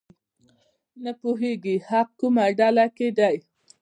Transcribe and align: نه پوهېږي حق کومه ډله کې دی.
نه 1.03 1.11
پوهېږي 1.21 1.75
حق 1.89 2.09
کومه 2.19 2.45
ډله 2.59 2.85
کې 2.97 3.07
دی. 3.17 3.35